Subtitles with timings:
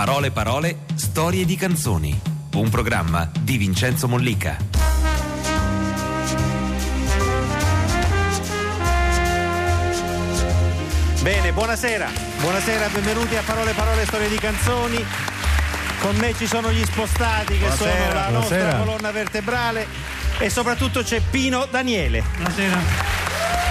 [0.00, 2.18] Parole parole, storie di canzoni.
[2.54, 4.56] Un programma di Vincenzo Mollica.
[11.20, 12.08] Bene, buonasera.
[12.40, 15.04] Buonasera, benvenuti a Parole parole, storie di canzoni.
[16.00, 18.78] Con me ci sono gli spostati che Buonasera, sono la nostra buonasera.
[18.78, 19.86] colonna vertebrale
[20.38, 22.24] e soprattutto c'è Pino Daniele.
[22.36, 22.78] Buonasera,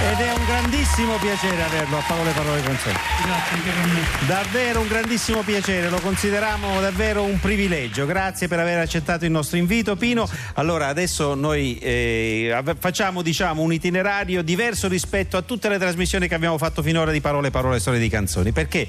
[0.01, 2.95] Ed è un grandissimo piacere averlo a Parole parole canzoni.
[3.25, 4.27] grazie anche per me.
[4.27, 8.05] Davvero un grandissimo piacere, lo consideriamo davvero un privilegio.
[8.05, 10.27] Grazie per aver accettato il nostro invito, Pino.
[10.53, 16.35] Allora, adesso noi eh, facciamo diciamo, un itinerario diverso rispetto a tutte le trasmissioni che
[16.35, 18.53] abbiamo fatto finora di parole, parole, storie di canzoni.
[18.53, 18.87] Perché?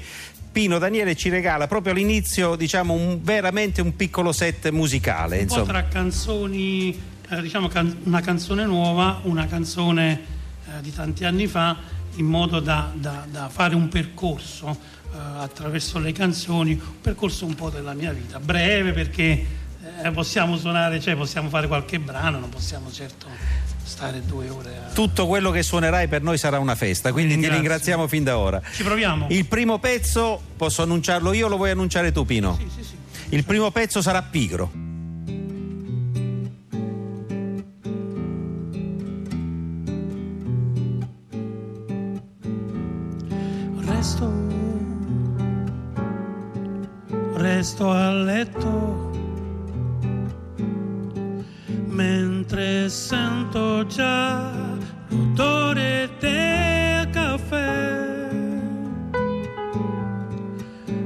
[0.51, 5.39] Pino Daniele ci regala proprio all'inizio diciamo un- veramente un piccolo set musicale.
[5.39, 5.71] Un po' Insomma.
[5.79, 10.39] tra canzoni, eh, diciamo can- una canzone nuova, una canzone
[10.77, 11.75] eh, di tanti anni fa,
[12.15, 17.55] in modo da, da- da fare un percorso eh, attraverso le canzoni, un percorso un
[17.55, 19.45] po' della mia vita, breve perché
[20.03, 23.27] eh, possiamo suonare, cioè possiamo fare qualche brano, non possiamo certo
[23.83, 24.93] stare due ore a...
[24.93, 27.61] Tutto quello che suonerai per noi sarà una festa, quindi ti Ringrazio.
[27.61, 28.61] ringraziamo fin da ora.
[28.73, 29.27] Ci proviamo?
[29.29, 32.57] Il primo pezzo posso annunciarlo io o lo vuoi annunciare tu, Pino?
[32.57, 32.95] Sì, sì, sì.
[33.35, 34.71] Il primo pezzo sarà Pigro.
[44.01, 44.33] Resto,
[47.35, 49.11] resto a letto
[51.85, 54.51] mentre sento già
[55.09, 58.29] l'odore del caffè.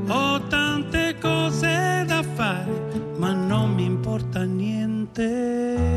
[0.08, 5.95] Ho tante cose da fare, ma non mi importa niente.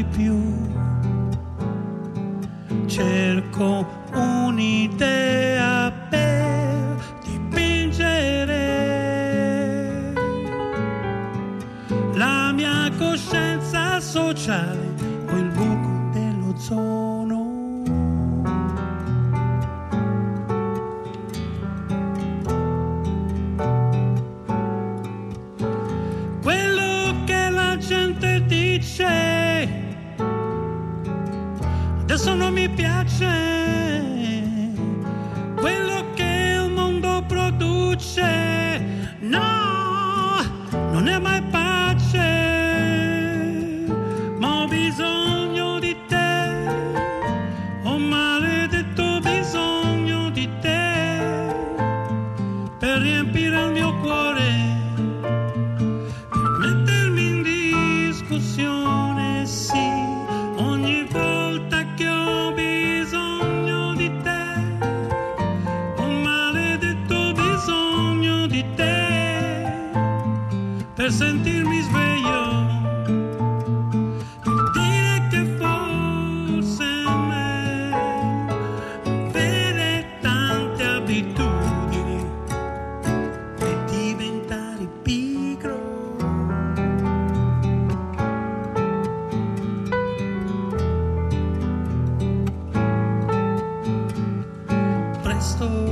[0.00, 0.29] Gatto e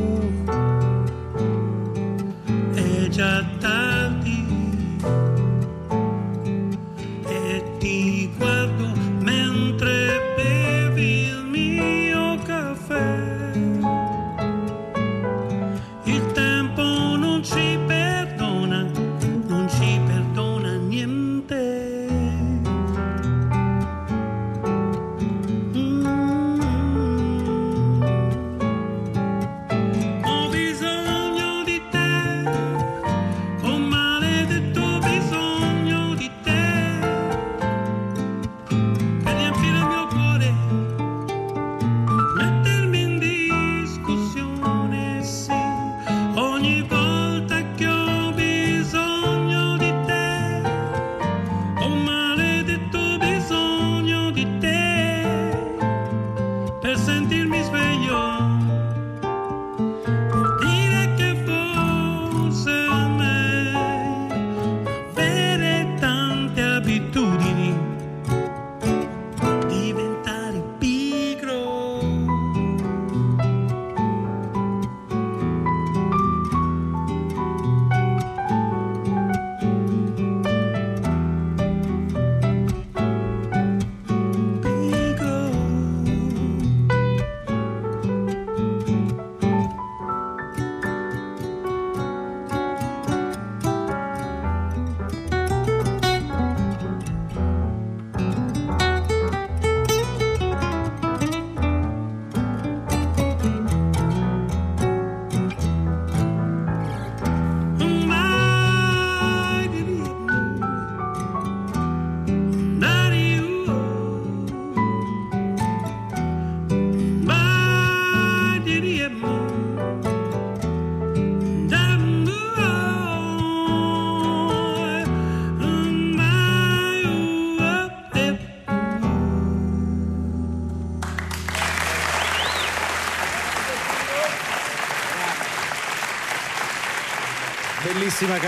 [0.09, 0.88] 生活。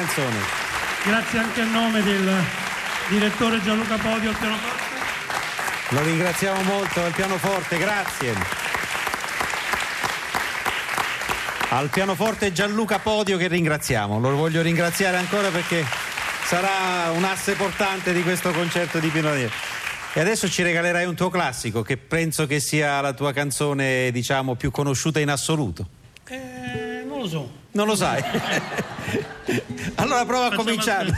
[0.01, 0.39] Canzone.
[1.05, 2.33] Grazie anche a nome del
[3.09, 4.85] direttore Gianluca Podio al pianoforte.
[5.91, 8.35] Lo ringraziamo molto al pianoforte, grazie.
[11.69, 15.85] Al pianoforte Gianluca Podio che ringraziamo, lo voglio ringraziare ancora perché
[16.45, 19.53] sarà un asse portante di questo concerto di Pino Daniele.
[20.15, 24.55] E adesso ci regalerai un tuo classico che penso che sia la tua canzone, diciamo,
[24.55, 25.87] più conosciuta in assoluto.
[26.27, 27.59] Eh, non lo so.
[27.73, 28.23] Non lo sai?
[29.97, 31.13] allora prova a cominciare.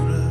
[0.00, 0.29] Buddha.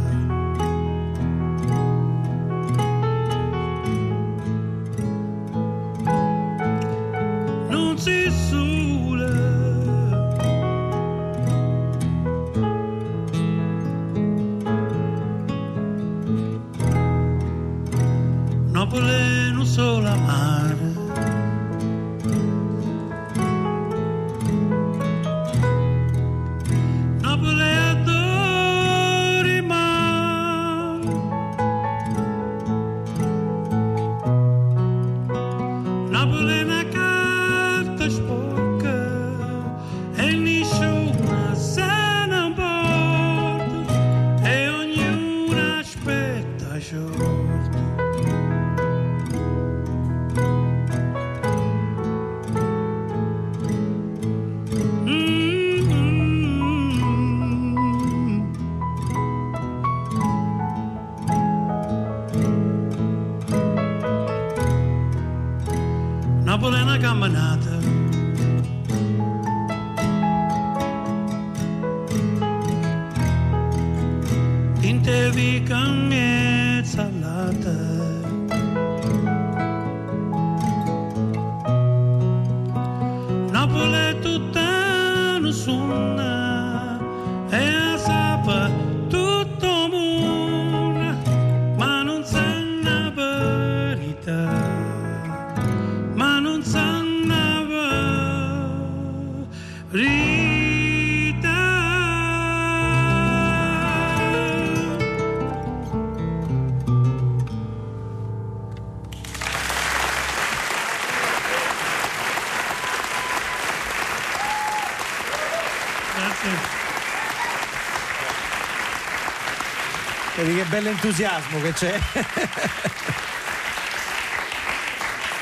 [120.39, 121.99] Vedi che bell'entusiasmo che c'è.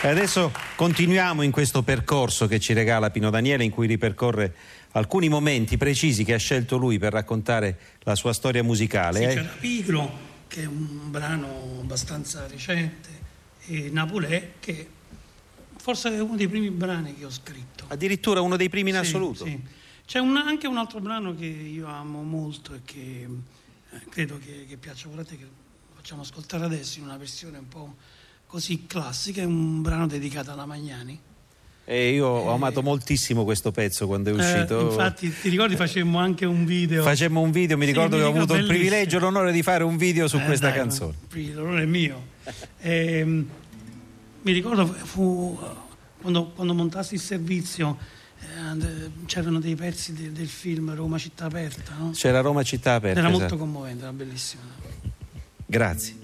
[0.02, 4.56] E adesso continuiamo in questo percorso che ci regala Pino Daniele in cui ripercorre
[4.94, 9.20] alcuni momenti precisi che ha scelto lui per raccontare la sua storia musicale.
[9.20, 9.28] Sì, eh.
[9.36, 13.10] c'era Pigro, che è un brano abbastanza recente,
[13.68, 14.88] e Napolè, che
[15.80, 17.86] forse è uno dei primi brani che ho scritto.
[17.90, 19.46] Addirittura uno dei primi in Sì, assoluto.
[19.46, 19.60] sì.
[20.08, 23.28] C'è un- anche un altro brano che io amo molto e che
[24.10, 25.46] credo che, che piaccia pure a te, che
[25.96, 27.96] facciamo ascoltare adesso in una versione un po'
[28.46, 31.20] così classica, è un brano dedicato alla Magnani.
[31.90, 34.82] E io ho amato moltissimo questo pezzo quando è Eh, uscito.
[34.82, 37.02] infatti, ti ricordi, facemmo anche un video.
[37.02, 38.78] Facemmo un video, mi Sì, ricordo mi che ho avuto il bellissimo.
[38.78, 41.14] privilegio, l'onore di fare un video su Eh, questa dai, canzone.
[41.54, 42.26] L'onore è mio.
[42.80, 43.50] Ehm,
[44.42, 45.58] mi ricordo fu
[46.20, 48.17] quando, quando montassi il servizio, eh,
[48.58, 52.12] eh, c'erano dei pezzi de, del film Roma città aperta, no?
[52.12, 53.20] C'era Roma città aperta.
[53.20, 53.42] Era esatto.
[53.42, 54.64] molto commovente, era bellissimo.
[55.66, 56.16] Grazie.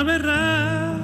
[0.00, 0.98] Anna verrà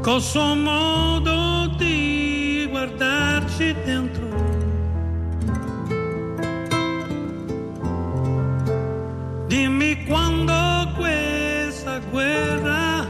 [0.00, 4.28] col suo modo di guardarci dentro.
[9.46, 10.54] Dimmi quando
[10.96, 13.06] questa guerra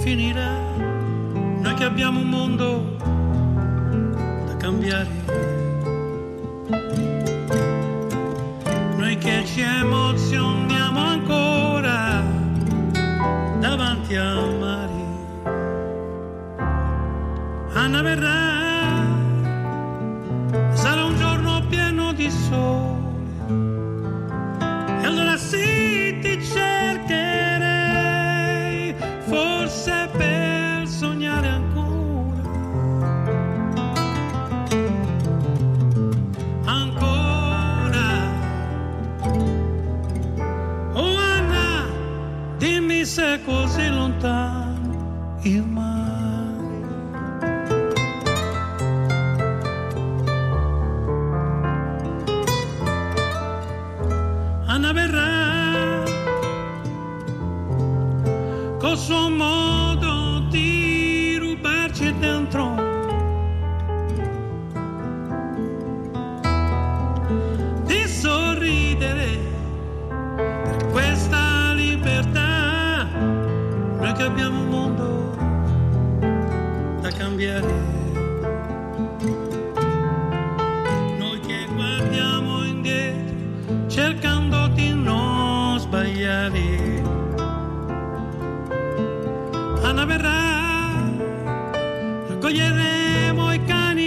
[0.00, 0.58] finirà,
[1.62, 2.96] noi che abbiamo un mondo
[4.44, 5.08] da cambiare.
[8.98, 9.99] Noi che ci emozioniamo
[14.10, 15.08] davanti al mare.
[17.74, 18.02] Anna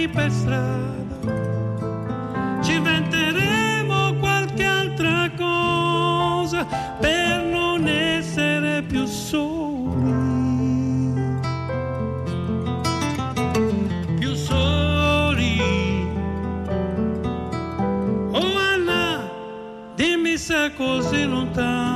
[0.08, 1.16] per strada,
[2.62, 6.66] ci inventeremo qualche altra cosa
[7.00, 10.12] per non essere più soli.
[14.18, 15.60] Più soli.
[18.32, 19.30] Oh Anna,
[19.94, 21.93] dimmi se così lontano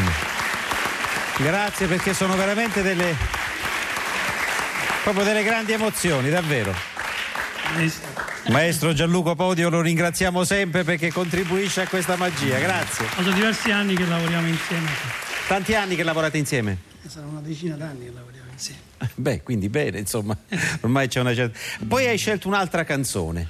[0.00, 0.34] Bellissimo.
[1.38, 3.14] Grazie perché sono veramente delle
[5.02, 6.74] proprio delle grandi emozioni, davvero.
[8.48, 8.92] Maestro.
[8.92, 12.58] Gianluca Podio lo ringraziamo sempre perché contribuisce a questa magia.
[12.58, 13.06] Grazie.
[13.16, 14.88] Sono diversi anni che lavoriamo insieme,
[15.48, 16.78] Tanti anni che lavorate insieme?
[17.06, 18.80] sarà una decina d'anni che lavoriamo insieme.
[19.14, 20.36] Beh, quindi bene, insomma,
[20.80, 21.58] ormai c'è una certa.
[21.86, 23.48] Poi hai scelto un'altra canzone.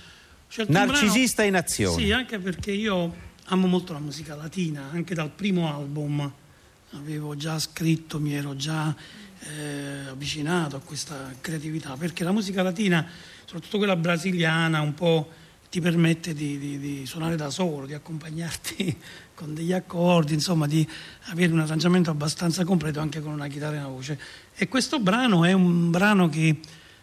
[0.59, 2.03] Un Narcisista brano- in azione.
[2.05, 3.15] Sì, anche perché io
[3.49, 6.33] amo molto la musica latina, anche dal primo album
[6.93, 8.95] avevo già scritto, mi ero già
[9.41, 13.07] eh, avvicinato a questa creatività, perché la musica latina,
[13.45, 15.29] soprattutto quella brasiliana, un po'
[15.71, 18.97] ti permette di, di- di suonare da solo, di accompagnarti
[19.35, 20.87] con degli accordi, insomma di
[21.26, 24.19] avere un arrangiamento abbastanza completo anche con una chitarra e una voce.
[24.55, 26.59] E questo brano è un brano che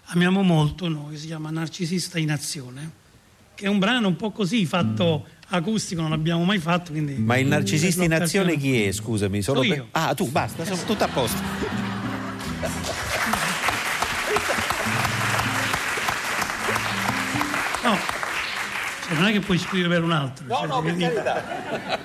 [0.07, 2.91] amiamo molto noi, si chiama Narcisista in azione,
[3.55, 6.91] che è un brano un po' così fatto acustico, non l'abbiamo mai fatto.
[6.91, 8.91] Quindi Ma il narcisista in azione chi è?
[8.91, 9.85] Scusami, solo Sono per-.
[9.91, 11.41] Ah, tu basta, sono tutto a posto.
[17.83, 17.97] No,
[19.05, 20.45] cioè, non è che puoi scrivere per un altro.
[20.47, 21.99] No, cioè, no, per carità.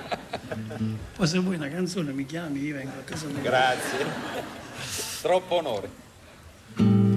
[1.15, 3.41] Poi se vuoi una canzone mi chiami, io vengo a casa tua.
[3.41, 4.05] Grazie.
[5.21, 7.08] Troppo onore.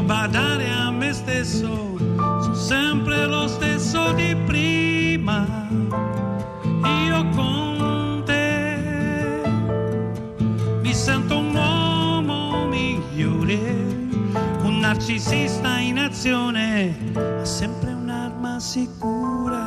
[0.00, 5.68] Badare a me stesso, sono sempre lo stesso di prima.
[7.04, 9.42] Io con te
[10.80, 13.58] mi sento un uomo migliore,
[14.62, 16.96] un narcisista in azione,
[17.40, 19.57] ha sempre un'arma sicura.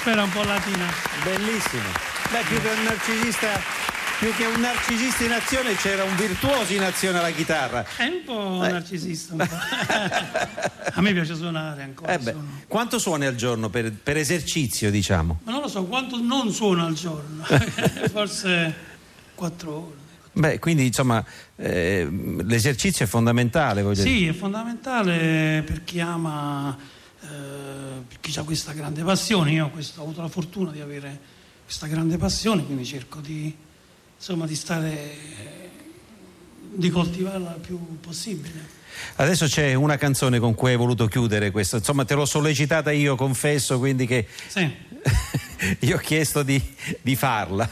[0.00, 0.86] Un'atmosfera un po' latina.
[1.24, 1.88] Bellissimo.
[2.30, 3.48] Beh, più che un narcisista,
[4.18, 7.84] più che un narcisista in azione c'era un virtuoso in azione alla chitarra.
[7.96, 9.34] È un po' narcisista.
[9.34, 9.56] Un po'.
[10.92, 12.12] A me piace suonare ancora.
[12.12, 12.34] Eh
[12.66, 15.40] quanto suoni al giorno per, per esercizio, diciamo?
[15.44, 17.44] Ma non lo so quanto non suono al giorno.
[18.10, 18.74] Forse
[19.34, 19.98] quattro ore.
[20.32, 21.24] Beh, quindi insomma
[21.56, 22.08] eh,
[22.42, 23.82] l'esercizio è fondamentale.
[23.82, 24.30] Voglio sì, dire.
[24.30, 26.99] è fondamentale per chi ama, eh,
[28.20, 29.52] chi ha questa grande passione.
[29.52, 31.18] Io ho, questo, ho avuto la fortuna di avere
[31.64, 33.54] questa grande passione, quindi cerco di,
[34.16, 35.14] insomma, di stare,
[36.72, 38.78] di coltivarla il più possibile.
[39.16, 43.14] Adesso c'è una canzone con cui hai voluto chiudere questo, insomma te l'ho sollecitata io,
[43.14, 44.68] confesso, quindi che Sì.
[45.80, 46.60] io ho chiesto di,
[47.00, 47.70] di farla.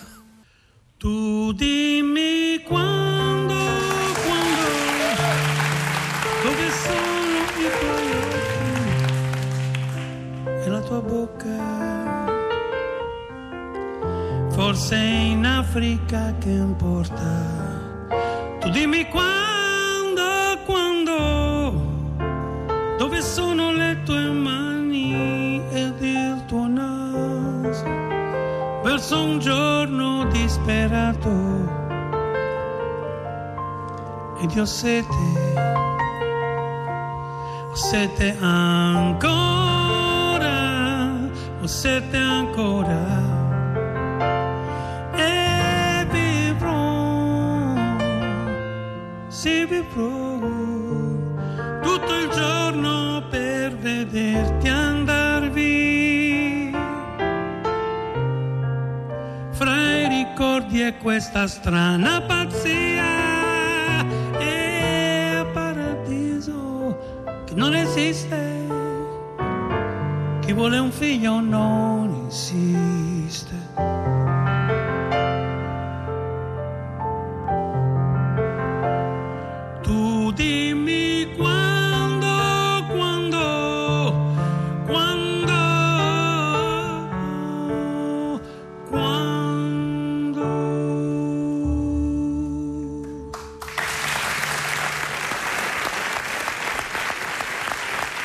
[0.96, 3.54] Tu dimmi quando,
[11.00, 11.76] bocca.
[14.50, 18.06] Forse in Africa che importa.
[18.60, 21.82] Tu dimmi quando, quando,
[22.98, 27.84] dove sono le tue mani ed il tuo naso
[28.82, 31.30] verso un giorno disperato
[34.40, 35.06] ed io sete,
[37.74, 39.57] sete ancora,
[41.68, 42.98] sete ancora
[45.14, 47.74] e vivrò,
[49.28, 50.38] sì vivrò
[51.82, 56.78] tutto il giorno per vederti andar via.
[59.50, 63.04] Fra i ricordi e questa strana pazzia
[64.38, 66.98] e paradiso
[67.44, 68.47] che non esiste
[70.58, 73.54] vuole un figlio non insiste
[79.82, 82.26] tu dimmi quando,
[82.90, 84.34] quando,
[84.88, 85.60] quando,
[88.90, 90.42] quando.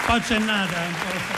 [0.07, 1.32] Faccia nada un po'.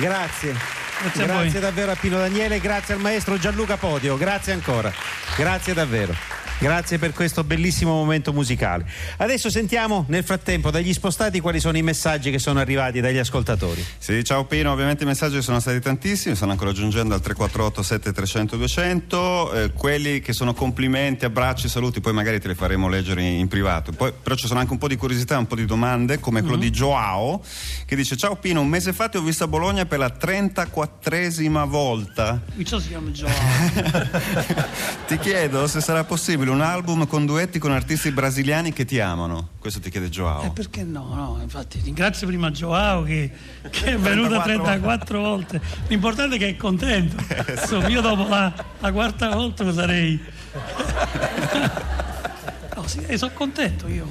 [0.00, 0.54] Grazie.
[1.02, 1.60] Grazie voi.
[1.60, 4.92] davvero a Pino Daniele, grazie al maestro Gianluca Podio, grazie ancora.
[5.36, 6.29] Grazie davvero.
[6.60, 8.84] Grazie per questo bellissimo momento musicale.
[9.16, 13.82] Adesso sentiamo nel frattempo dagli spostati quali sono i messaggi che sono arrivati dagli ascoltatori.
[13.96, 18.56] Sì, ciao Pino, ovviamente i messaggi sono stati tantissimi, stanno ancora aggiungendo al 348 7300
[18.58, 23.38] 200, eh, quelli che sono complimenti, abbracci, saluti, poi magari te li faremo leggere in,
[23.38, 23.92] in privato.
[23.92, 26.56] Poi, però ci sono anche un po' di curiosità, un po' di domande, come quello
[26.56, 27.42] di Joao,
[27.86, 31.66] che dice ciao Pino, un mese fa ti ho visto a Bologna per la 34esima
[31.66, 32.38] volta.
[32.54, 34.10] Qui ciò si chiama Giovanni.
[35.08, 39.50] ti chiedo se sarà possibile un album con duetti con artisti brasiliani che ti amano.
[39.58, 40.44] Questo ti chiede Joao.
[40.44, 41.14] Eh, perché no?
[41.14, 41.38] no?
[41.42, 43.30] Infatti ringrazio prima Joao che,
[43.70, 45.60] che è venuto 34 volte.
[45.88, 47.16] L'importante è che è contento.
[47.50, 50.20] Insomma, io dopo la, la quarta volta lo sarei.
[52.76, 53.88] no, sì, eh, sono contento.
[53.88, 54.06] Io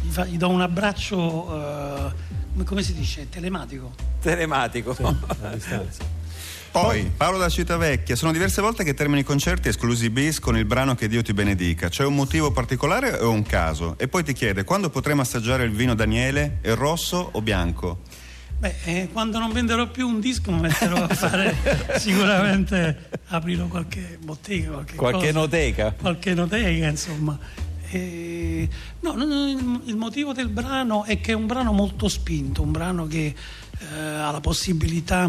[0.00, 2.12] gli, fa- gli do un abbraccio, eh,
[2.52, 3.94] come- come si dice, telematico.
[4.20, 4.96] Telematico.
[6.72, 10.64] Poi, Paolo da Civitavecchia, sono diverse volte che termini i concerti esclusi bis con il
[10.64, 11.88] brano Che Dio ti benedica.
[11.88, 13.96] C'è un motivo particolare o un caso?
[13.98, 16.58] E poi ti chiede, quando potremo assaggiare il vino Daniele?
[16.60, 18.02] È rosso o bianco?
[18.60, 21.56] Beh, eh, quando non venderò più un disco mi metterò a fare
[21.98, 25.38] sicuramente aprirò qualche bottega, qualche, Qualche cosa.
[25.38, 25.94] noteca.
[25.98, 27.38] qualche noteca, insomma.
[27.90, 28.68] Eh,
[29.00, 32.62] no, no, no, il, il motivo del brano è che è un brano molto spinto,
[32.62, 33.34] un brano che
[33.78, 35.28] eh, ha la possibilità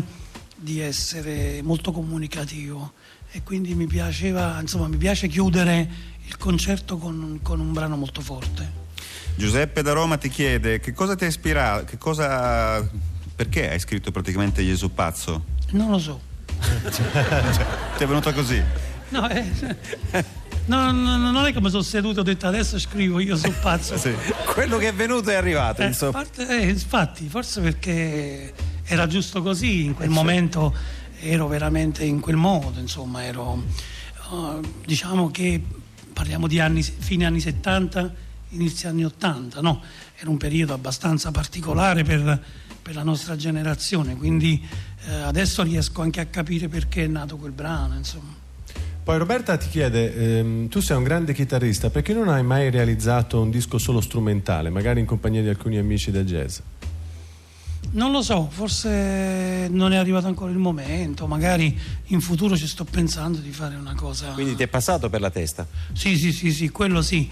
[0.61, 2.93] di essere molto comunicativo
[3.31, 5.89] e quindi mi piaceva, insomma, mi piace chiudere
[6.25, 8.79] il concerto con, con un brano molto forte.
[9.35, 11.85] Giuseppe da Roma ti chiede, che cosa ti ha ispirato?
[11.85, 12.87] Che cosa...
[13.35, 15.45] Perché hai scritto praticamente Gesù pazzo?
[15.71, 16.19] Non lo so.
[17.97, 18.61] Ti è venuto così?
[19.09, 19.43] No, eh,
[20.65, 23.35] no, no, no, non è che mi sono seduto e ho detto adesso scrivo, io
[23.35, 23.97] sono pazzo.
[23.99, 24.13] Sì.
[24.45, 26.11] Quello che è venuto è arrivato, Eh, insomma.
[26.11, 28.53] parte- eh, infatti, forse perché
[28.91, 30.75] era giusto così, in quel momento
[31.21, 33.63] ero veramente in quel modo, insomma, ero,
[34.33, 35.63] eh, diciamo che
[36.11, 38.13] parliamo di anni, fine anni 70,
[38.49, 39.81] inizio anni 80, no?
[40.17, 42.43] Era un periodo abbastanza particolare per,
[42.81, 44.61] per la nostra generazione, quindi
[45.07, 48.35] eh, adesso riesco anche a capire perché è nato quel brano, insomma.
[49.03, 53.39] Poi Roberta ti chiede, ehm, tu sei un grande chitarrista, perché non hai mai realizzato
[53.39, 56.59] un disco solo strumentale, magari in compagnia di alcuni amici del jazz?
[57.93, 62.85] Non lo so, forse non è arrivato ancora il momento, magari in futuro ci sto
[62.85, 64.27] pensando di fare una cosa.
[64.31, 65.67] Quindi ti è passato per la testa.
[65.91, 67.29] Sì, sì, sì, sì, quello sì.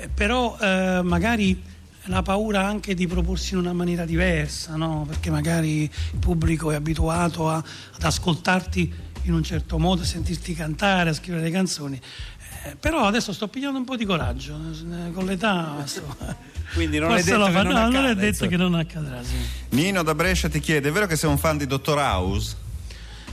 [0.00, 1.62] Eh, però eh, magari
[2.04, 5.04] la paura anche di proporsi in una maniera diversa, no?
[5.06, 8.90] Perché magari il pubblico è abituato a- ad ascoltarti
[9.24, 12.00] in un certo modo, a sentirti cantare, a scrivere le canzoni.
[12.70, 15.84] Eh, però adesso sto pigliando un po' di coraggio, eh, con l'età...
[16.74, 18.50] Quindi non è detto lo che fa- non no, non è accada, detto insomma.
[18.50, 19.34] che non accadrà, sì.
[19.70, 22.56] Nino da Brescia ti chiede: è vero che sei un fan di Dottor House?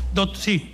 [0.10, 0.74] Dott- sì.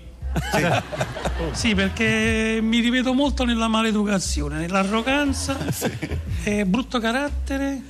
[1.54, 5.58] Sì, perché mi rivedo molto nella maleducazione, nell'arroganza,
[6.43, 7.82] eh, brutto carattere.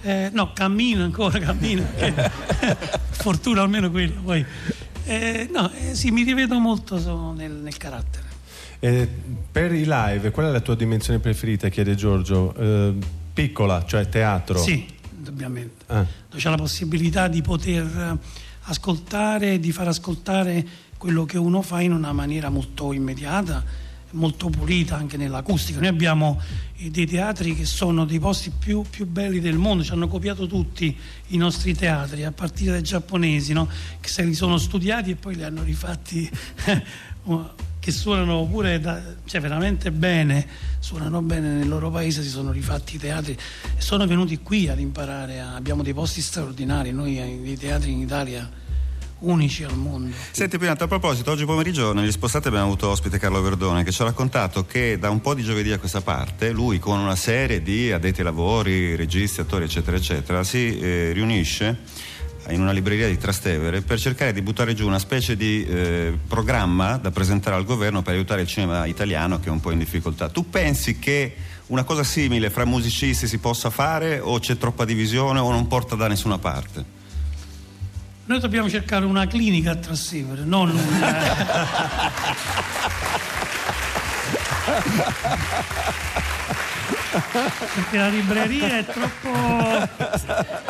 [0.00, 1.84] eh, no, cammino ancora, cammino.
[1.94, 2.14] che-
[3.10, 4.22] fortuna almeno quello.
[4.22, 4.44] Poi.
[5.04, 8.23] Eh, no, eh, sì, mi rivedo molto so- nel, nel carattere.
[8.84, 9.08] Eh,
[9.50, 11.70] per i live, qual è la tua dimensione preferita?
[11.70, 12.54] chiede Giorgio.
[12.54, 12.92] Eh,
[13.32, 14.58] piccola, cioè teatro.
[14.58, 15.84] Sì, indubbiamente.
[15.86, 16.04] Ah.
[16.36, 18.18] C'è la possibilità di poter
[18.64, 20.66] ascoltare, di far ascoltare
[20.98, 23.64] quello che uno fa in una maniera molto immediata,
[24.10, 25.78] molto pulita anche nell'acustica.
[25.78, 26.38] Noi abbiamo
[26.76, 30.46] eh, dei teatri che sono dei posti più, più belli del mondo, ci hanno copiato
[30.46, 30.94] tutti
[31.28, 33.66] i nostri teatri, a partire dai giapponesi, no?
[33.98, 36.30] che se li sono studiati e poi li hanno rifatti,
[37.84, 40.46] che suonano pure da- cioè veramente bene,
[40.78, 43.36] suonano bene nel loro paese, si sono rifatti i teatri
[43.76, 48.00] e sono venuti qui ad imparare, a- abbiamo dei posti straordinari, noi dei teatri in
[48.00, 48.50] Italia
[49.18, 50.16] unici al mondo.
[50.30, 54.00] Senti Pinato, a proposito, oggi pomeriggio negli spostati abbiamo avuto ospite Carlo Verdone che ci
[54.00, 57.62] ha raccontato che da un po' di giovedì a questa parte lui con una serie
[57.62, 61.80] di addetti ai lavori, registi, attori eccetera eccetera si eh, riunisce
[62.48, 66.96] in una libreria di Trastevere per cercare di buttare giù una specie di eh, programma
[66.96, 70.28] da presentare al governo per aiutare il cinema italiano che è un po' in difficoltà.
[70.28, 71.34] Tu pensi che
[71.68, 75.96] una cosa simile fra musicisti si possa fare o c'è troppa divisione o non porta
[75.96, 77.02] da nessuna parte?
[78.26, 80.78] Noi dobbiamo cercare una clinica a Trastevere, non un...
[87.20, 89.88] Perché la libreria è troppo...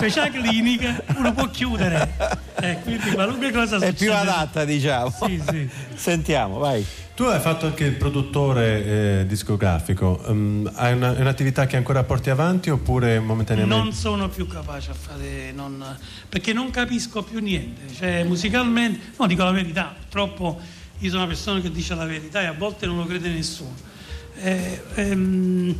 [0.06, 2.12] C'è clinica, uno può chiudere.
[2.60, 3.94] Eh, quindi qualunque cosa È succede...
[3.94, 5.10] più adatta, diciamo.
[5.24, 5.68] Sì, sì.
[5.94, 6.84] Sentiamo, vai.
[7.14, 10.20] Tu hai fatto anche il produttore eh, discografico.
[10.26, 13.82] Um, hai una- è un'attività che ancora porti avanti oppure momentaneamente?
[13.82, 15.52] Non sono più capace a fare...
[15.52, 15.96] non-
[16.28, 17.92] perché non capisco più niente.
[17.94, 19.12] Cioè, musicalmente...
[19.18, 19.94] No, dico la verità.
[19.98, 20.60] Purtroppo
[20.98, 23.74] io sono una persona che dice la verità e a volte non lo crede nessuno.
[24.36, 25.74] Eh, ehm,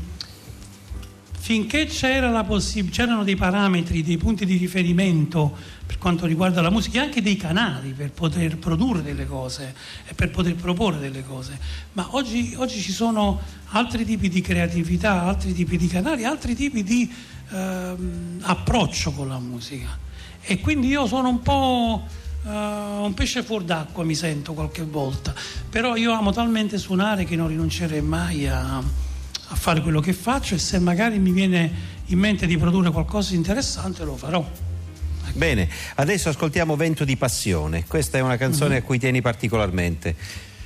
[1.45, 5.55] finché c'era la possib- c'erano dei parametri, dei punti di riferimento
[5.85, 9.75] per quanto riguarda la musica e anche dei canali per poter produrre delle cose
[10.07, 11.59] e per poter proporre delle cose.
[11.93, 16.83] Ma oggi, oggi ci sono altri tipi di creatività, altri tipi di canali, altri tipi
[16.83, 17.13] di
[17.51, 19.99] ehm, approccio con la musica.
[20.41, 22.07] E quindi io sono un po'
[22.43, 25.35] eh, un pesce fuor d'acqua, mi sento qualche volta.
[25.69, 28.83] Però io amo talmente suonare che non rinuncerei mai a,
[29.49, 31.71] a fare quello che faccio e se magari mi viene
[32.07, 34.45] in mente di produrre qualcosa di interessante lo farò.
[35.33, 37.85] Bene, adesso ascoltiamo Vento di Passione.
[37.87, 40.15] Questa è una canzone a cui tieni particolarmente.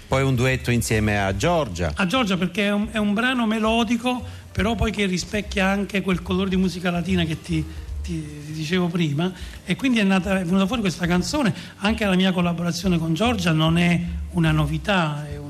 [0.09, 1.93] Poi un duetto insieme a Giorgia.
[1.95, 6.23] A Giorgia perché è un, è un brano melodico, però poi che rispecchia anche quel
[6.23, 7.65] colore di musica latina che ti,
[8.03, 9.33] ti- ti dicevo prima.
[9.65, 11.55] E quindi è, nata, è venuta fuori questa canzone.
[11.79, 15.48] Anche la mia collaborazione con Giorgia non è una novità, è, un-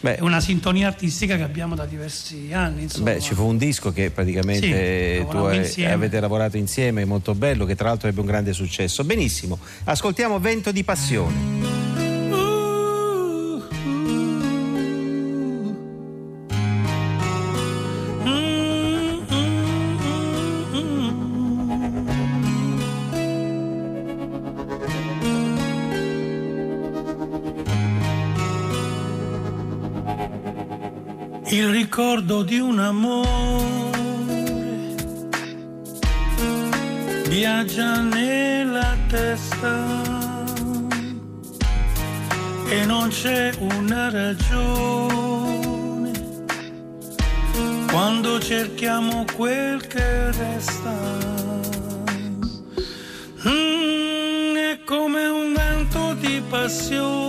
[0.00, 0.16] Beh.
[0.16, 2.82] è una sintonia artistica che abbiamo da diversi anni.
[2.82, 3.12] Insomma.
[3.12, 7.64] Beh, ci fu un disco che praticamente Sì, tu hai- avete lavorato insieme, molto bello,
[7.64, 9.04] che tra l'altro ebbe un grande successo.
[9.04, 11.83] Benissimo, ascoltiamo Vento di Passione.
[32.24, 33.28] Ricordo di un amore
[37.28, 39.84] viaggia nella testa
[42.68, 45.12] e non c'è una ragione
[47.90, 50.92] quando cerchiamo quel che resta.
[53.46, 57.23] Mm, è come un vento di passione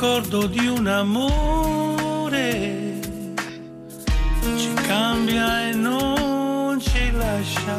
[0.00, 2.98] ricordo di un amore
[4.56, 7.76] ci cambia e non ci lascia.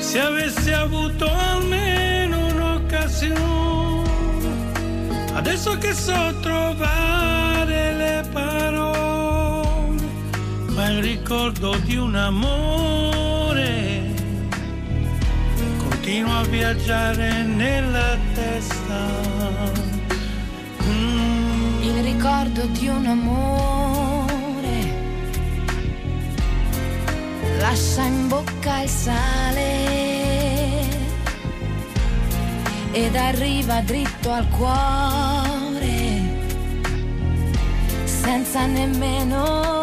[0.00, 4.50] Se avessi avuto almeno un'occasione,
[5.34, 10.02] adesso che so trovare le parole,
[10.70, 14.12] ma il ricordo di un amore
[15.78, 18.21] continua a viaggiare nella
[22.22, 24.30] ricordo di un amore.
[27.58, 29.70] Lascia in bocca il sale
[32.92, 36.20] ed arriva dritto al cuore
[38.04, 39.81] senza nemmeno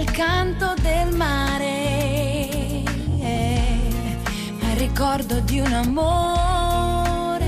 [0.00, 1.66] nel canto del mare,
[3.20, 3.62] è
[4.72, 7.44] il ricordo di un amore,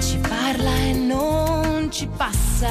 [0.00, 2.70] ci parla e non ci passa.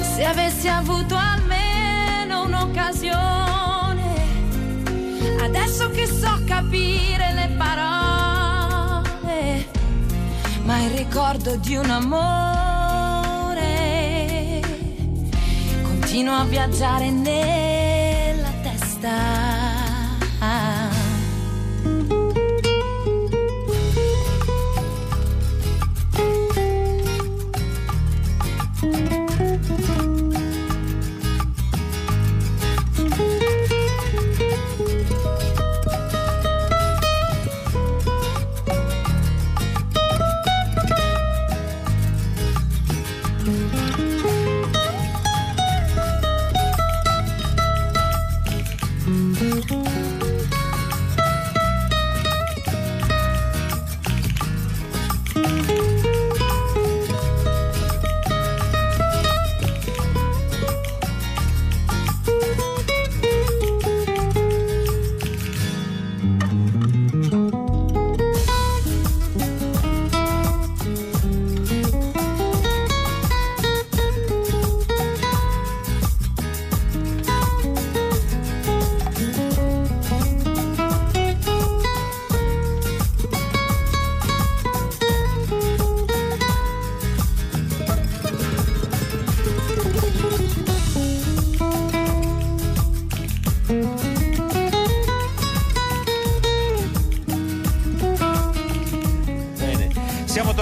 [0.00, 4.14] Se avessi avuto almeno un'occasione,
[5.42, 8.34] adesso che so capire le parole,
[10.64, 12.75] ma il ricordo di un amore
[16.16, 19.35] continua a viaggiare nella testa.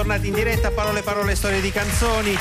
[0.05, 2.37] Tornati in diretta Parole Parole Storie di Canzoni.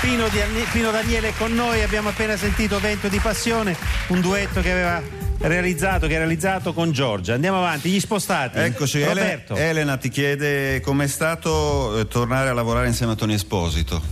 [0.00, 0.40] Pino, Di-
[0.72, 3.76] Pino Daniele è con noi, abbiamo appena sentito Vento di Passione,
[4.08, 5.00] un duetto che aveva
[5.38, 7.34] realizzato, che ha realizzato con Giorgia.
[7.34, 8.58] Andiamo avanti, gli spostati.
[8.58, 9.54] Eccoci, Roberto.
[9.54, 14.02] Elena ti chiede com'è stato eh, tornare a lavorare insieme a Tony Esposito.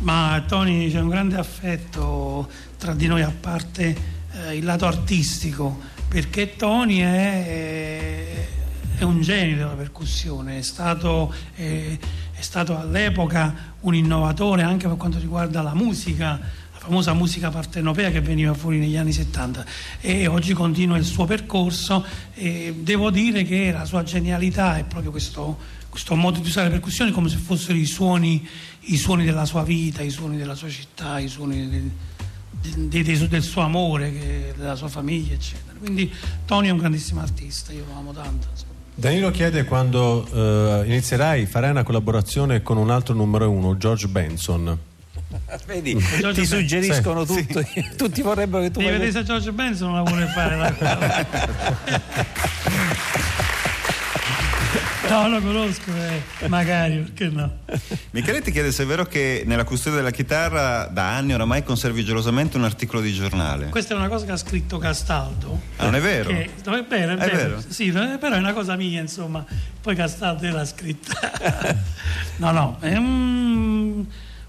[0.00, 3.96] Ma Tony c'è un grande affetto tra di noi a parte
[4.48, 8.47] eh, il lato artistico, perché Tony è,
[8.98, 11.98] è un genio della percussione, è stato, eh,
[12.32, 16.30] è stato all'epoca un innovatore anche per quanto riguarda la musica,
[16.72, 19.64] la famosa musica partenopea che veniva fuori negli anni 70
[20.00, 25.12] e oggi continua il suo percorso e devo dire che la sua genialità è proprio
[25.12, 25.56] questo,
[25.88, 28.46] questo modo di usare le percussioni come se fossero i suoni,
[28.80, 31.90] i suoni della sua vita, i suoni della sua città, i suoni del,
[32.60, 35.78] del- del- del suo amore, della sua famiglia, eccetera.
[35.78, 36.12] Quindi
[36.44, 38.66] Tony è un grandissimo artista, io lo amo tanto.
[38.98, 44.76] Danilo chiede quando eh, inizierai, farai una collaborazione con un altro numero uno, George Benson.
[45.66, 47.62] Vedi, Giorgio ti Ben- suggeriscono tutto,
[47.96, 50.56] tutti vorrebbero che tu Devi fai- vedere se George Benson la vuole fare.
[50.56, 51.26] la-
[55.08, 55.90] no, lo conosco,
[56.40, 57.58] eh, magari, perché no?
[58.10, 62.04] Michele ti chiede se è vero che nella custodia della chitarra da anni oramai conservi
[62.04, 63.68] gelosamente un articolo di giornale.
[63.68, 65.60] Questa è una cosa che ha scritto Castaldo.
[65.76, 66.28] Ah, non è vero?
[66.30, 67.48] Che- no, è vero, è, È vero.
[67.56, 67.62] vero?
[67.66, 69.44] Sì, però è una cosa mia, insomma.
[69.80, 71.76] Poi Castaldo l'ha scritta.
[72.36, 74.04] no, no, è un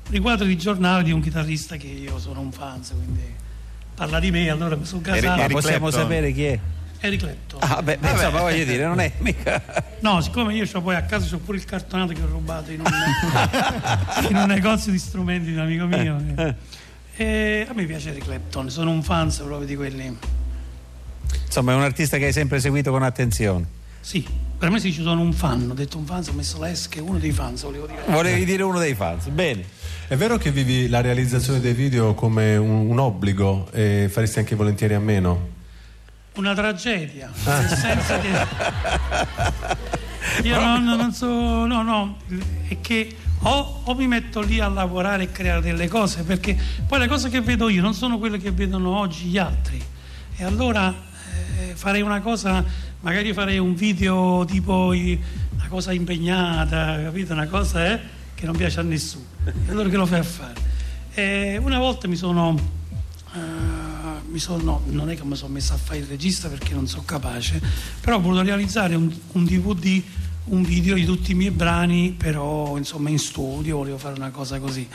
[0.09, 3.21] riquadro di giornale di un chitarrista che io sono un fan, quindi
[3.95, 5.35] parla di me, allora sono Eric- casato.
[5.37, 6.01] Ma Eric possiamo Clapton.
[6.01, 6.59] sapere chi è?
[7.01, 7.59] Eric Clapton.
[7.61, 9.61] Ah, beh, beh, insomma, voglio dire, non è mica.
[10.01, 12.81] No, siccome io c'ho poi a casa c'ho pure il cartonato che ho rubato in
[12.81, 12.91] un,
[14.29, 16.17] in un negozio di strumenti di un amico mio.
[16.35, 16.55] eh.
[17.15, 20.17] E a me piace Eric Clapton, sono un fan proprio di quelli.
[21.45, 23.77] Insomma, è un artista che hai sempre seguito con attenzione.
[24.01, 24.25] Sì,
[24.57, 26.99] per me sì, ci sono un fan, ho detto un fan, ho messo l'S che
[26.99, 28.01] è uno dei fans, volevo dire.
[28.07, 29.27] Volevi dire uno dei fans.
[29.27, 29.63] Bene.
[30.07, 34.55] È vero che vivi la realizzazione dei video come un, un obbligo e faresti anche
[34.55, 35.57] volentieri a meno?
[36.35, 38.29] Una tragedia, nel senso che
[40.47, 42.17] io non, non so, no, no,
[42.67, 46.57] è che o, o mi metto lì a lavorare e creare delle cose, perché
[46.87, 49.81] poi le cose che vedo io non sono quelle che vedono oggi gli altri.
[50.35, 50.93] E allora
[51.59, 52.63] eh, farei una cosa,
[53.01, 57.33] magari farei un video tipo una cosa impegnata, capito?
[57.33, 57.99] Una cosa eh,
[58.35, 59.25] che non piace a nessuno.
[59.45, 60.67] E allora che lo fai a fare?
[61.13, 62.57] E una volta mi sono
[63.33, 63.39] eh,
[64.37, 67.03] sono, no, non è che mi sono messo a fare il regista perché non sono
[67.05, 67.59] capace,
[67.99, 70.01] però ho voluto realizzare un, un DVD,
[70.45, 74.59] un video di tutti i miei brani, però insomma in studio volevo fare una cosa
[74.59, 74.87] così.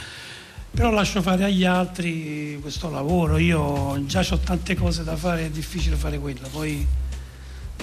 [0.71, 5.51] Però lascio fare agli altri questo lavoro, io già ho tante cose da fare, è
[5.51, 6.87] difficile fare quello, poi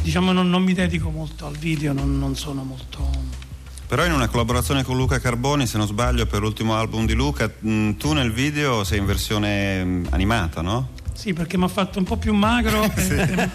[0.02, 3.40] diciamo non, non mi dedico molto al video, non, non sono molto...
[3.88, 7.52] Però in una collaborazione con Luca Carboni, se non sbaglio, per l'ultimo album di Luca,
[7.60, 10.92] mh, tu nel video sei in versione mh, animata, no?
[11.14, 13.50] Sì, perché mi ha fatto un po' più magro, eh,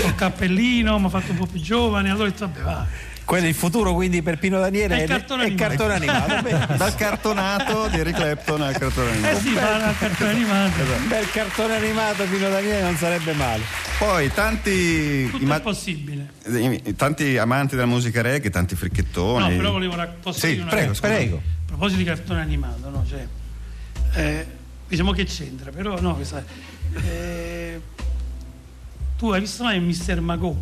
[0.00, 2.86] col cappellino, mi ha fatto un po' più giovane, allora ho detto vabbè va.
[3.28, 5.68] Quello è il futuro quindi per Pino Daniele È il cartone è animato.
[5.76, 6.40] cartone animato.
[6.66, 9.38] Beh, Dal cartonato di Eric Clapton al cartone Eh animato.
[9.40, 10.80] sì, fa il cartone animato.
[10.80, 13.62] un bel cartone animato Pino Daniele non sarebbe male.
[13.98, 16.30] Poi tanti, Tutto ima- è possibile.
[16.44, 19.50] eh, tanti amanti della musica reggae, tanti fricchettoni.
[19.50, 21.00] No, però volevo rac- posso Sì, prego, cosa?
[21.02, 21.36] Prego.
[21.36, 23.04] A proposito di cartone animato, no?
[23.06, 23.26] Cioè,
[24.14, 24.46] eh,
[24.88, 26.44] diciamo che c'entra, però no, questa-
[26.94, 27.80] eh,
[29.16, 30.54] tu hai visto mai Mister Magò?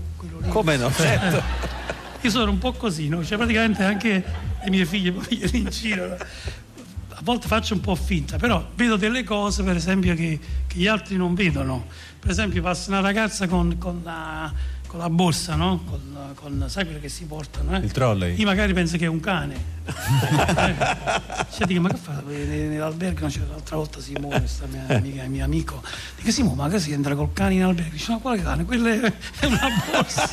[0.48, 0.90] Come no?
[0.92, 1.42] Certo.
[2.22, 3.24] Io sono un po' così, no?
[3.24, 4.24] Cioè, praticamente anche
[4.64, 6.04] le mie figlie poi gliele incino.
[6.04, 10.86] A volte faccio un po' finta, però vedo delle cose, per esempio, che, che gli
[10.86, 11.86] altri non vedono.
[12.18, 14.52] Per esempio, passa una ragazza con, con la,
[14.96, 15.82] con la borsa, no?
[15.86, 17.76] Con, con- sai quello che si portano?
[17.76, 17.80] Eh?
[17.80, 18.34] Il trolley.
[18.38, 19.74] Io magari penso che è un cane.
[21.52, 22.22] cioè, dico, ma che fa?
[22.28, 25.82] Eh, Nell'albergo cioè, l'altra volta si muove questa mia amica, mio amico.
[26.16, 27.90] Dico, Simo, ma che si entra col cane in albergo?
[27.92, 28.64] Dice, no, quale cane?
[28.64, 29.12] Quella è
[29.46, 30.28] una borsa.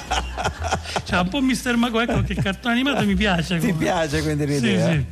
[1.03, 3.57] cioè, un po' Mister Mago, ecco che il cartone animato mi piace.
[3.59, 4.91] Ti come- piace quindi Sì, l'idea?
[4.91, 5.05] sì.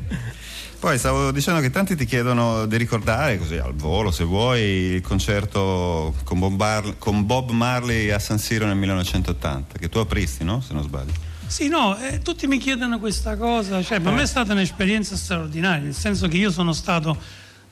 [0.81, 5.01] Poi stavo dicendo che tanti ti chiedono di ricordare, così al volo se vuoi, il
[5.01, 10.43] concerto con Bob, Bar- con Bob Marley a San Siro nel 1980, che tu apristi,
[10.43, 10.59] no?
[10.59, 11.11] Se non sbaglio.
[11.45, 15.83] Sì, no, eh, tutti mi chiedono questa cosa, cioè per me è stata un'esperienza straordinaria,
[15.83, 17.15] nel senso che io sono stato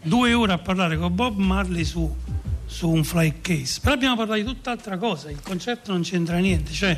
[0.03, 2.15] due ore a parlare con Bob Marley su,
[2.67, 6.71] su un flight case, però abbiamo parlato di tutt'altra cosa, il concerto non c'entra niente,
[6.73, 6.95] cioè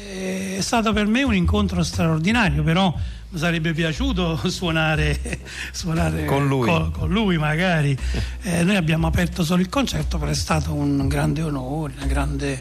[0.00, 2.96] eh, è stato per me un incontro straordinario, però
[3.34, 5.40] sarebbe piaciuto suonare,
[5.72, 6.66] suonare Con lui.
[6.68, 7.96] con, con lui magari.
[8.44, 12.60] Eh, noi abbiamo aperto solo il concerto, però è stato un grande onore, una, grande,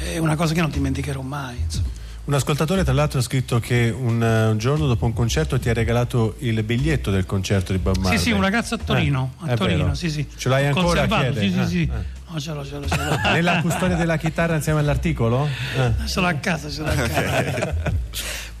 [0.00, 1.56] eh, una cosa che non dimenticherò mai.
[1.62, 1.88] Insomma.
[2.24, 5.68] Un ascoltatore tra l'altro ha scritto che un, eh, un giorno dopo un concerto ti
[5.68, 8.16] ha regalato il biglietto del concerto di Bob Marley.
[8.16, 10.26] Sì, sì, un ragazzo a Torino, Eh, a Torino, sì, sì.
[10.34, 11.06] Ce l'hai ancora?
[11.06, 11.40] Conservato, chiede?
[11.40, 11.82] sì, sì, Eh, sì.
[11.82, 12.20] eh.
[12.32, 13.16] No, ce l'ho, ce l'ho, ce l'ho.
[13.34, 15.46] Nella custodia della chitarra insieme all'articolo?
[15.76, 16.06] Eh.
[16.08, 17.74] Ce l'ho a casa, ce l'ho a casa.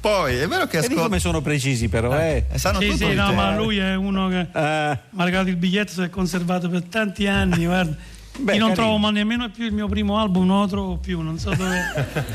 [0.02, 2.44] Poi è vero che Vedi come sono precisi però, eh.
[2.56, 3.34] sanno Sì, tutto sì, di no, te.
[3.34, 7.66] ma lui è uno che Eh, regalato il biglietto, si è conservato per tanti anni,
[7.66, 7.94] guarda.
[8.36, 8.74] Beh, Io non carino.
[8.74, 11.80] trovo ma nemmeno più il mio primo album, non lo trovo più, non so dove.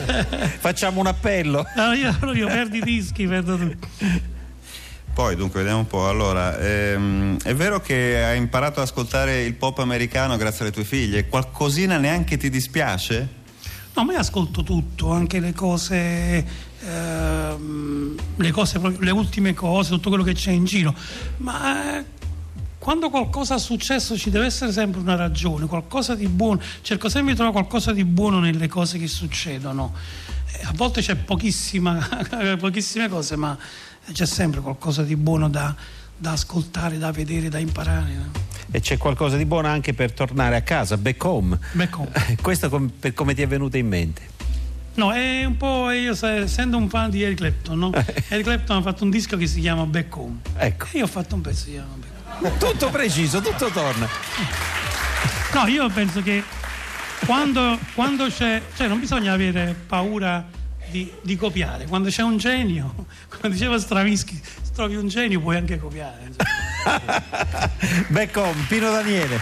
[0.59, 1.65] facciamo un appello.
[1.99, 3.88] Io, io perdo i dischi, perdo tutto.
[5.13, 6.07] Poi dunque vediamo un po'.
[6.07, 10.86] Allora, ehm, è vero che hai imparato ad ascoltare il pop americano grazie alle tue
[10.86, 11.28] figlie?
[11.28, 13.28] Qualcosina neanche ti dispiace?
[13.97, 16.45] No, ma io ascolto tutto, anche le cose,
[16.81, 20.93] ehm, le cose, le ultime cose, tutto quello che c'è in giro.
[21.37, 22.05] Ma eh,
[22.77, 26.61] quando qualcosa è successo ci deve essere sempre una ragione, qualcosa di buono.
[26.83, 29.95] Cerco sempre di trovare qualcosa di buono nelle cose che succedono.
[30.51, 31.99] Eh, a volte c'è pochissime
[33.09, 33.57] cose, ma
[34.11, 35.75] c'è sempre qualcosa di buono da,
[36.15, 38.13] da ascoltare, da vedere, da imparare.
[38.13, 38.57] no?
[38.78, 41.57] E c'è qualcosa di buono anche per tornare a casa, back home.
[41.71, 42.11] Back home.
[42.39, 44.21] Questo com- per come ti è venuto in mente?
[44.93, 47.91] No, è un po' io essendo un fan di Eric Clapton, no?
[48.30, 50.41] Eric Clapton ha fatto un disco che si chiama Back Home.
[50.57, 52.57] Ecco, E io ho fatto un pezzo che si chiama Back Home.
[52.71, 54.07] tutto preciso, tutto torna.
[55.55, 56.43] No, io penso che
[57.25, 60.45] quando, quando c'è, cioè non bisogna avere paura
[60.91, 61.88] di, di copiare.
[61.88, 62.93] Quando c'è un genio,
[63.28, 64.39] come diceva Stravinsky,
[64.78, 66.34] trovi un genio puoi anche copiare.
[68.09, 69.41] Back home, Pino Daniele.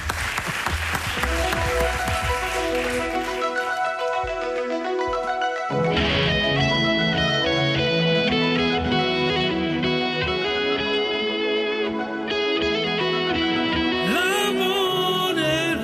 [14.14, 15.76] Lavorerò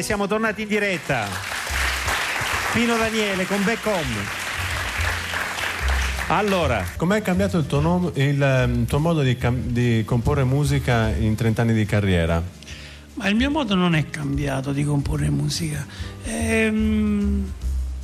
[0.00, 1.28] Bene, siamo tornati in diretta.
[2.72, 4.16] Pino Daniele con Back Home.
[6.28, 11.14] Allora, Com'è cambiato il tuo, nom- il, ehm, tuo modo di, cam- di comporre musica
[11.14, 12.42] in 30 anni di carriera?
[13.14, 15.86] Ma il mio modo non è cambiato di comporre musica.
[16.24, 17.52] Ehm,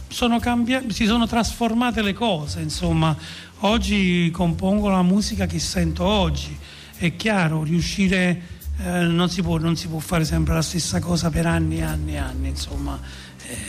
[0.09, 3.17] sono cambi- si sono trasformate le cose, insomma.
[3.61, 6.55] Oggi compongo la musica che sento oggi.
[6.99, 11.31] È chiaro, riuscire eh, non, si può, non si può fare sempre la stessa cosa
[11.31, 12.99] per anni e anni e anni, insomma.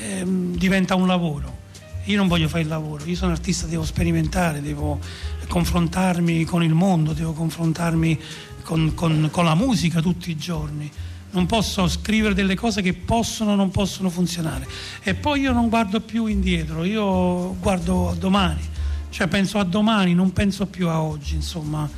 [0.02, 1.66] Ehm, diventa un lavoro.
[2.06, 5.00] Io non voglio fare il lavoro, io sono artista, devo sperimentare, devo
[5.48, 8.20] confrontarmi con il mondo, devo confrontarmi
[8.64, 10.90] con, con- con la musica tutti i giorni.
[11.32, 14.66] Non posso scrivere delle cose che possono o non possono funzionare.
[15.04, 18.62] E poi io non guardo più indietro, io guardo a domani.
[19.10, 21.90] Cioè penso a domani, non penso più a oggi, insomma,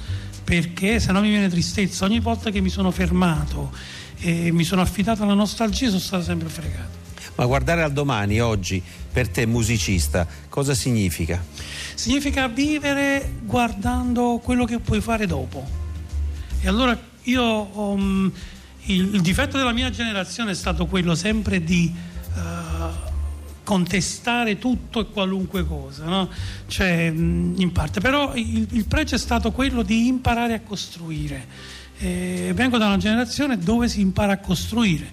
[0.50, 2.06] perché se no mi viene tristezza.
[2.06, 3.72] Ogni volta che mi sono fermato
[4.18, 6.98] e mi sono affidato alla nostalgia sono stato sempre fregato.
[7.36, 8.82] ma guardare al domani oggi
[9.12, 11.42] per te musicista cosa significa?
[11.94, 15.64] Significa vivere guardando quello che puoi fare dopo.
[16.62, 18.32] E allora io um,
[18.86, 21.94] il, il difetto della mia generazione è stato quello sempre di
[22.36, 23.09] eh,
[23.70, 26.28] contestare tutto e qualunque cosa, no?
[26.66, 31.46] Cioè, in parte, però il, il pregio è stato quello di imparare a costruire.
[32.00, 35.08] Eh, vengo da una generazione dove si impara a costruire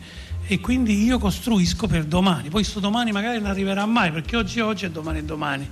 [0.47, 4.61] e quindi io costruisco per domani, poi sto domani magari non arriverà mai perché oggi
[4.61, 5.69] è oggi e domani è domani.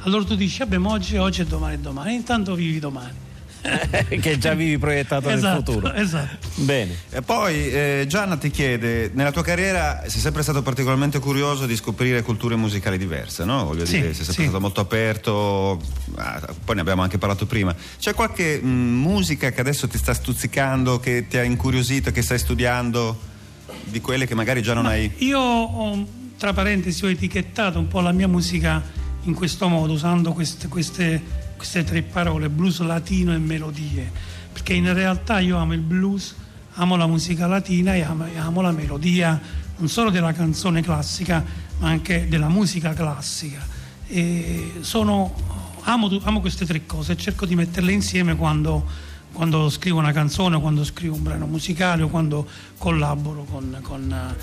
[0.00, 3.25] Allora tu dici, vabbè, oggi è oggi e domani è domani, intanto vivi domani.
[4.20, 5.92] che già vivi proiettato nel Esatto, futuro.
[5.94, 6.48] esatto.
[6.56, 6.94] Bene.
[7.10, 11.76] E poi eh, Gianna ti chiede, nella tua carriera sei sempre stato particolarmente curioso di
[11.76, 13.64] scoprire culture musicali diverse, no?
[13.64, 14.42] Voglio Sì, dire, sei sempre sì.
[14.48, 15.80] stato molto aperto,
[16.16, 17.74] ah, poi ne abbiamo anche parlato prima.
[17.98, 22.38] C'è qualche mh, musica che adesso ti sta stuzzicando, che ti ha incuriosito, che stai
[22.38, 23.18] studiando,
[23.84, 25.10] di quelle che magari già non hai...
[25.18, 26.06] Io ho,
[26.38, 28.82] tra parentesi ho etichettato un po' la mia musica
[29.24, 34.10] in questo modo, usando queste, queste- queste tre parole, blues latino e melodie,
[34.52, 36.34] perché in realtà io amo il blues,
[36.74, 39.40] amo la musica latina e amo, amo la melodia
[39.78, 41.44] non solo della canzone classica,
[41.78, 43.58] ma anche della musica classica.
[44.80, 45.34] Sono,
[45.82, 48.86] amo, amo queste tre cose e cerco di metterle insieme quando,
[49.32, 52.48] quando scrivo una canzone, quando scrivo un brano musicale o quando
[52.78, 53.78] collaboro con...
[53.82, 54.34] con,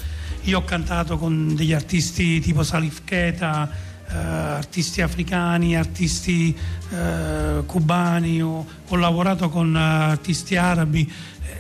[0.46, 3.70] io ho cantato con degli artisti tipo Salif Keita,
[4.10, 6.56] eh, artisti africani, artisti
[6.92, 11.12] eh, cubani, ho, ho lavorato con eh, artisti arabi,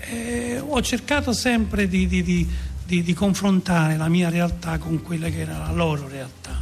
[0.09, 5.39] eh, ho cercato sempre di, di- di- di- confrontare la mia realtà con quella che
[5.39, 6.61] era la loro realtà.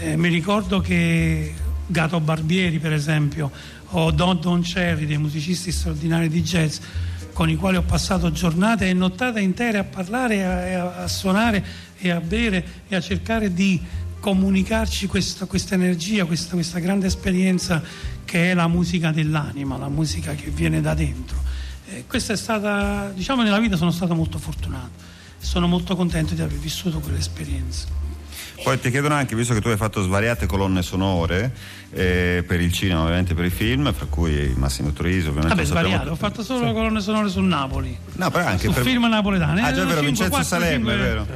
[0.00, 1.54] Eh, mi ricordo che
[1.86, 3.50] Gato Barbieri, per esempio,
[3.90, 6.78] o Don Don Cherry, dei musicisti straordinari di jazz,
[7.32, 11.64] con i quali ho passato giornate e nottate intere a parlare, a- a suonare
[11.98, 13.80] e a bere e a cercare di
[14.26, 17.80] comunicarci questa, questa energia, questa, questa grande esperienza
[18.24, 21.40] che è la musica dell'anima, la musica che viene da dentro.
[21.88, 24.90] Eh, questa è stata, diciamo, nella vita sono stato molto fortunato.
[25.38, 27.86] Sono molto contento di aver vissuto quell'esperienza.
[28.64, 31.54] Poi ti chiedono anche, visto che tu hai fatto svariate colonne sonore
[31.92, 35.50] eh, per il cinema, ovviamente per i film, fra cui Massimo Troisi, ovviamente.
[35.50, 37.96] Vabbè, lo sappiamo svariato, ho fatto solo colonne sonore su Napoli.
[38.14, 38.82] No, però anche Su per...
[38.82, 39.60] film napoletani.
[39.60, 41.26] Ah, già è Erano vero, Vincenzo quattro, Salerno, è cinque- vero.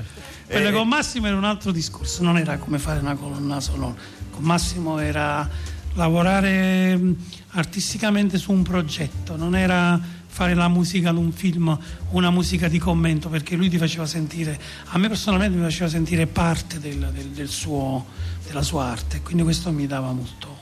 [0.51, 3.95] Quelle Eh, con Massimo era un altro discorso, non era come fare una colonna sonora.
[4.33, 5.49] Con Massimo era
[5.95, 6.99] lavorare
[7.51, 11.77] artisticamente su un progetto, non era fare la musica di un film,
[12.11, 16.27] una musica di commento, perché lui ti faceva sentire, a me personalmente mi faceva sentire
[16.27, 18.07] parte del- del- del suo-
[18.47, 20.59] della sua arte, quindi questo mi dava molto,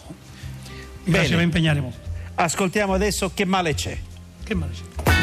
[1.05, 1.25] mi Bene.
[1.25, 2.07] faceva impegnare molto.
[2.35, 3.99] Ascoltiamo adesso che male c'è.
[4.45, 5.18] Che male c'è?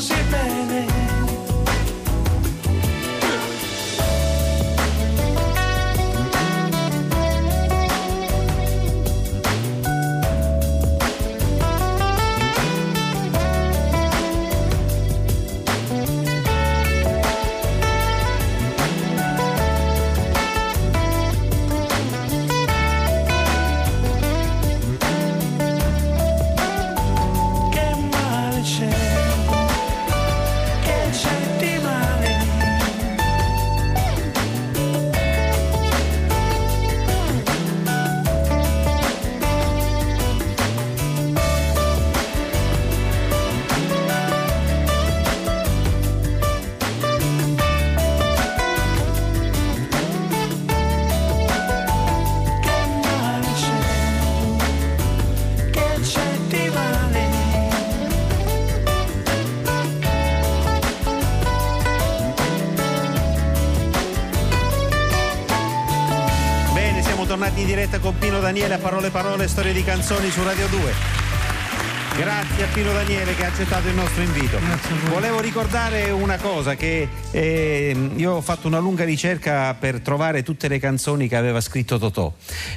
[0.00, 0.89] So così
[68.50, 70.92] Daniele a Parole Parole, Storie di Canzoni su Radio 2.
[72.16, 74.58] Grazie a Pino Daniele che ha accettato il nostro invito.
[75.08, 80.66] Volevo ricordare una cosa, che eh, io ho fatto una lunga ricerca per trovare tutte
[80.66, 82.32] le canzoni che aveva scritto Totò.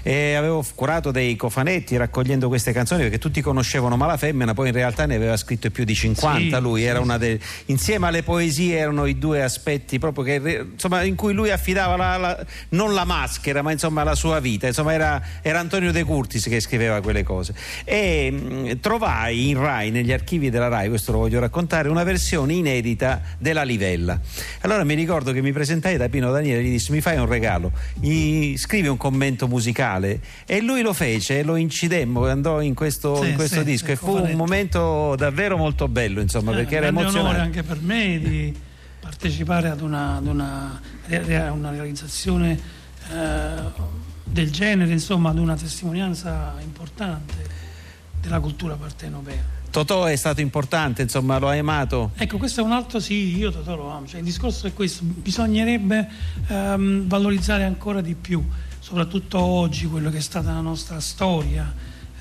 [0.05, 4.67] E avevo curato dei cofanetti raccogliendo queste canzoni perché tutti conoscevano Ma la femmina, poi
[4.67, 8.21] in realtà ne aveva scritto più di 50 Sì, lui, era una delle- insieme alle
[8.21, 12.93] poesie erano i due aspetti proprio che, insomma, in cui lui affidava la- la- non
[12.93, 14.67] la maschera, ma insomma la sua vita.
[14.67, 17.53] Insomma, era, era Antonio De Curtis che scriveva quelle cose.
[17.85, 22.53] E mh, trovai in Rai, negli archivi della Rai, questo lo voglio raccontare, una versione
[22.53, 24.19] inedita della Livella.
[24.61, 27.25] Allora mi ricordo che mi presentai da Pino Daniele e gli dissi: Mi fai un
[27.27, 29.91] regalo, gli scrivi un commento musicale.
[30.45, 33.91] E lui lo fece, lo incidemmo, andò in questo, Sì, in questo sì, disco sì,
[33.91, 37.59] e fu un momento davvero molto bello, insomma, Eh, perché era un grande onore emozionante.
[37.59, 38.55] anche per me di
[38.99, 40.81] partecipare ad una, ad una,
[41.51, 42.59] una realizzazione
[43.11, 43.91] eh,
[44.23, 47.33] del genere, insomma, ad una testimonianza importante
[48.21, 49.61] della cultura partenopea.
[49.69, 52.11] Totò è stato importante, insomma, lo hai amato.
[52.15, 55.03] Ecco, questo è un altro sì, io Totò lo amo, cioè, il discorso è questo,
[55.03, 56.07] bisognerebbe
[56.47, 58.43] ehm, valorizzare ancora di più,
[58.83, 61.73] soprattutto oggi, quello che è stata la nostra storia,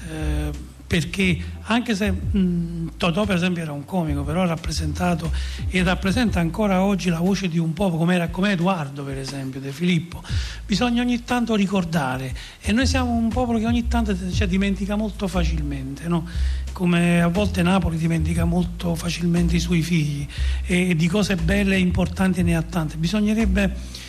[0.09, 0.51] eh,
[0.87, 5.33] perché anche se mh, Totò per esempio era un comico, però ha rappresentato
[5.71, 10.23] e rappresenta ancora oggi la voce di un popolo come, Edoardo per esempio, De Filippo,
[10.65, 15.27] bisogna ogni tanto ricordare e noi siamo un popolo che ogni tanto cioè, dimentica molto
[15.27, 16.29] facilmente, no?
[16.71, 20.25] come a volte Napoli dimentica molto facilmente i suoi figli
[20.65, 24.02] e di cose belle e importanti ne ha tante, bisognerebbe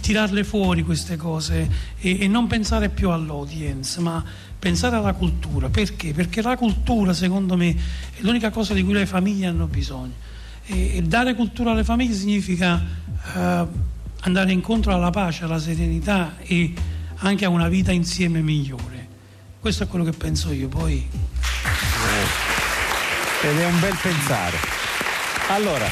[0.00, 4.24] tirarle fuori queste cose e, e non pensare più all'audience, ma
[4.58, 5.68] pensare alla cultura.
[5.68, 6.12] Perché?
[6.12, 10.12] Perché la cultura, secondo me, è l'unica cosa di cui le famiglie hanno bisogno.
[10.66, 12.82] E, e dare cultura alle famiglie significa
[13.34, 13.66] eh,
[14.20, 16.72] andare incontro alla pace, alla serenità e
[17.16, 19.06] anche a una vita insieme migliore.
[19.60, 20.68] Questo è quello che penso io.
[20.68, 21.06] Poi
[23.42, 24.56] Ed è un bel pensare.
[25.48, 25.86] Allora,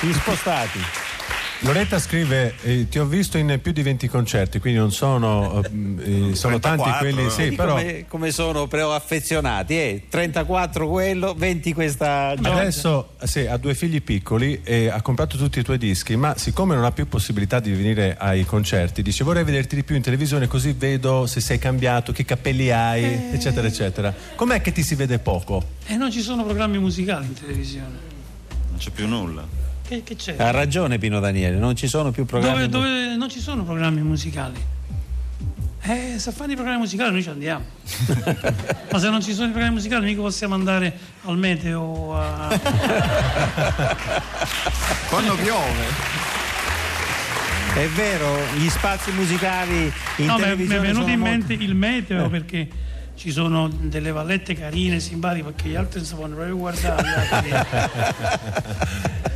[0.00, 1.05] gli spostati.
[1.60, 5.62] Loretta scrive: eh, Ti ho visto in più di 20 concerti, quindi non sono.
[5.62, 7.30] eh, sono tanti 34, quelli.
[7.30, 7.76] Sì, però.
[7.76, 10.02] come, come sono però affezionati, eh?
[10.08, 12.60] 34 quello, 20 questa Giorgia.
[12.60, 16.74] Adesso sì, ha due figli piccoli e ha comprato tutti i tuoi dischi, ma siccome
[16.74, 20.46] non ha più possibilità di venire ai concerti, dice vorrei vederti di più in televisione
[20.46, 24.14] così vedo se sei cambiato, che capelli hai, eccetera, eccetera.
[24.34, 25.64] Com'è che ti si vede poco?
[25.86, 28.14] E non ci sono programmi musicali in televisione.
[28.68, 29.64] Non c'è più nulla.
[29.86, 30.34] Che, che c'è?
[30.38, 32.66] Ha ragione Pino Daniele, non ci sono più programmi.
[32.68, 34.74] Dove, dove non ci sono programmi musicali.
[35.82, 37.64] Eh, se fanno i programmi musicali noi ci andiamo.
[38.90, 40.92] Ma se non ci sono i programmi musicali mica possiamo andare
[41.26, 42.48] al meteo a...
[45.08, 45.84] Quando piove.
[47.74, 51.36] È vero, gli spazi musicali in No, mi è- mi è televisione venuto in molto-
[51.36, 52.68] mente il meteo perché
[53.14, 57.04] ci sono delle vallette carine, simpatiche, perché gli altri non si possono proprio guardare.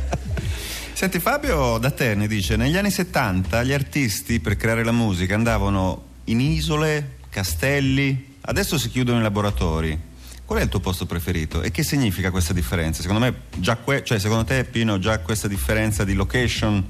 [1.01, 6.09] Senti Fabio da Terni dice negli anni 70 gli artisti per creare la musica andavano
[6.25, 9.99] in isole, castelli, adesso si chiudono i laboratori.
[10.45, 13.01] Qual è il tuo posto preferito e che significa questa differenza?
[13.01, 16.85] Secondo me già que- cioè secondo te Pino già questa differenza di location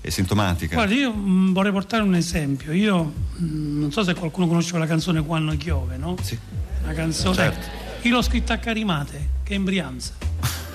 [0.00, 0.76] è sintomatica.
[0.76, 2.70] Guarda, io mh, vorrei portare un esempio.
[2.70, 6.16] Io mh, non so se qualcuno conosce quella canzone Quando piove, no?
[6.22, 6.38] Sì.
[6.84, 7.34] Una canzone.
[7.34, 7.66] Certo.
[8.02, 10.12] Io l'ho scritta a Carimate, che è in Brianza.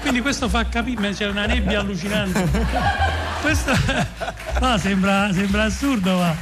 [0.00, 2.48] Quindi questo fa capire, c'è una nebbia allucinante.
[3.40, 3.72] Questo
[4.60, 6.36] no, sembra, sembra assurdo, ma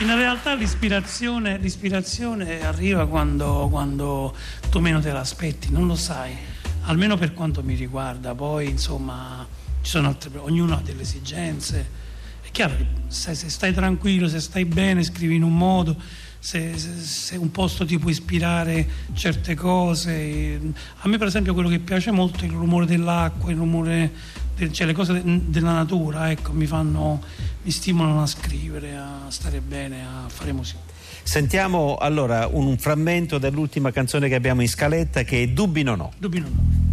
[0.00, 4.34] in realtà l'ispirazione, l'ispirazione arriva quando, quando
[4.70, 6.36] tu meno te l'aspetti, non lo sai,
[6.82, 8.34] almeno per quanto mi riguarda.
[8.34, 9.46] Poi insomma
[9.82, 12.06] ci sono altre, ognuno ha delle esigenze.
[12.42, 15.96] È chiaro che se, se stai tranquillo, se stai bene, scrivi in un modo,
[16.38, 20.60] se, se- se un posto ti può ispirare certe cose.
[21.00, 24.10] A me per esempio quello che piace molto è il rumore dell'acqua, il rumore,
[24.56, 27.22] del- cioè le cose de- della natura, ecco, mi fanno,
[27.62, 30.78] mi stimolano a scrivere, a stare bene, a fare musica.
[31.22, 36.12] Sentiamo allora un frammento dell'ultima canzone che abbiamo in scaletta che è Dubbi non ho.
[36.16, 36.87] Dubbi non ho.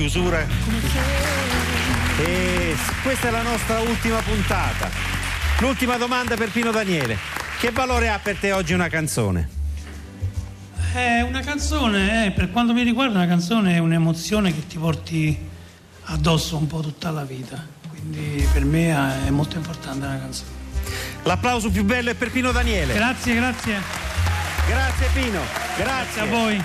[0.00, 0.46] Chiusura.
[2.16, 4.88] E questa è la nostra ultima puntata.
[5.58, 7.18] L'ultima domanda per Pino Daniele.
[7.58, 9.58] Che valore ha per te oggi una canzone?
[10.94, 15.38] È una canzone, eh, per quanto mi riguarda, una canzone è un'emozione che ti porti
[16.04, 17.62] addosso un po' tutta la vita.
[17.90, 20.48] Quindi per me è molto importante una canzone.
[21.24, 22.94] L'applauso più bello è per Pino Daniele.
[22.94, 23.80] Grazie, grazie.
[24.66, 25.40] Grazie Pino,
[25.76, 26.20] Grazie grazie.
[26.20, 26.64] a voi.